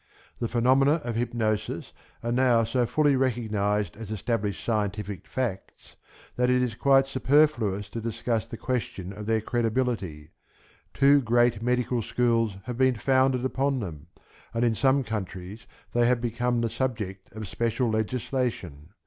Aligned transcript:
The 0.39 0.47
phenomena 0.47 0.93
of 1.03 1.13
hypnosis 1.15 1.93
are 2.23 2.31
now 2.31 2.63
so 2.63 2.87
fully 2.87 3.15
recognized 3.15 3.95
as 3.95 4.09
established 4.09 4.63
scientific 4.63 5.27
facts 5.27 5.95
that 6.37 6.49
it 6.49 6.63
is 6.63 6.73
quite 6.73 7.05
superfluous 7.05 7.87
to 7.89 8.01
discuss 8.01 8.47
the 8.47 8.57
question 8.57 9.13
of 9.13 9.27
their 9.27 9.41
credibility. 9.41 10.31
Two 10.95 11.21
great 11.21 11.61
medical 11.61 12.01
schools 12.01 12.55
have 12.63 12.79
been 12.79 12.95
founded 12.95 13.45
upon 13.45 13.79
them, 13.79 14.07
and 14.55 14.65
in 14.65 14.73
some 14.73 15.03
countries 15.03 15.67
they 15.93 16.07
have 16.07 16.19
become 16.19 16.61
the 16.61 16.69
subject 16.71 17.31
of 17.33 17.47
special 17.47 17.87
legislation. 17.91 18.89